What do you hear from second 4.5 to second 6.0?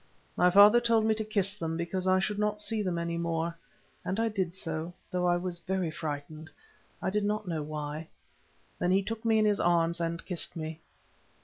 so, though I was very